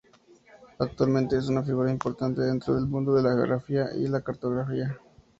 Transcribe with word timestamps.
Actualmente 0.79 1.37
es 1.37 1.47
una 1.47 1.61
figura 1.61 1.91
importante 1.91 2.41
dentro 2.41 2.73
del 2.73 2.87
mundo 2.87 3.13
de 3.13 3.21
la 3.21 3.35
geografía 3.35 3.89
y 3.95 4.07
la 4.07 4.21
cartografía. 4.21 4.97